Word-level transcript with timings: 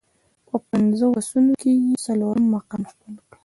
په 0.47 0.55
پنځو 0.69 1.07
اسونو 1.19 1.53
کې 1.61 1.71
یې 1.85 1.93
څلورم 2.05 2.45
مقام 2.55 2.81
خپل 2.91 3.13
کړ. 3.27 3.35